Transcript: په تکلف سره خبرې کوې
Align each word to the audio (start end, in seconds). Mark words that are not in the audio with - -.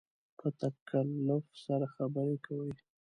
په 0.37 0.47
تکلف 0.61 1.45
سره 1.65 1.85
خبرې 1.95 2.37
کوې 2.45 2.71